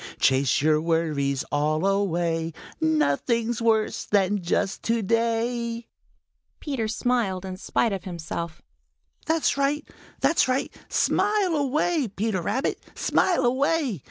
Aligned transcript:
Chase 0.19 0.63
your 0.63 0.81
worries 0.81 1.43
all 1.51 1.85
away; 1.85 2.53
Nothing's 2.81 3.61
worse 3.61 4.03
than 4.05 4.41
just 4.41 4.81
to 4.85 5.03
day." 5.03 5.89
Peter 6.59 6.87
smiled 6.87 7.45
in 7.45 7.55
spite 7.55 7.93
of 7.93 8.03
himself. 8.03 8.63
"That's 9.27 9.57
right! 9.57 9.87
That's 10.19 10.47
right! 10.47 10.73
Smile 10.89 11.55
away, 11.55 12.07
Peter 12.07 12.41
Rabbit. 12.41 12.79
Smile 12.95 13.45
away! 13.45 13.99